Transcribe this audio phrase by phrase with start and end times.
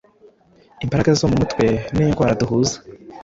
[0.83, 1.65] Imbaraga zo mumutwe
[1.95, 2.77] n'indwara duhuza